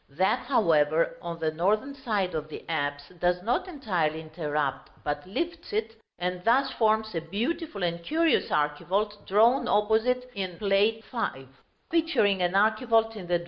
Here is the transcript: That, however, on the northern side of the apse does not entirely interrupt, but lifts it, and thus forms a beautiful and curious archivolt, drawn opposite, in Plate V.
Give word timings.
That, 0.09 0.47
however, 0.47 1.15
on 1.21 1.37
the 1.37 1.51
northern 1.51 1.93
side 1.93 2.33
of 2.33 2.49
the 2.49 2.67
apse 2.67 3.09
does 3.19 3.43
not 3.43 3.67
entirely 3.67 4.19
interrupt, 4.19 4.89
but 5.03 5.27
lifts 5.27 5.71
it, 5.73 6.01
and 6.17 6.43
thus 6.43 6.71
forms 6.71 7.13
a 7.13 7.21
beautiful 7.21 7.83
and 7.83 8.01
curious 8.03 8.49
archivolt, 8.51 9.27
drawn 9.27 9.67
opposite, 9.67 10.27
in 10.33 10.57
Plate 10.57 11.03
V. 11.11 12.05